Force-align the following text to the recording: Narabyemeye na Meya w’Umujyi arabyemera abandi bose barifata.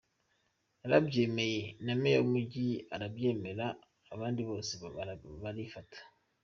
Narabyemeye 0.79 1.61
na 1.85 1.93
Meya 2.01 2.19
w’Umujyi 2.21 2.67
arabyemera 2.95 3.65
abandi 4.13 4.41
bose 4.49 4.71
barifata. 5.43 5.97